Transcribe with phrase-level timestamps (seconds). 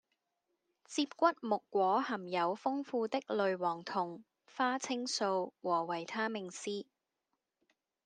[0.83, 6.87] 接骨木果含有豐富的類黃酮、花青素和維他命 C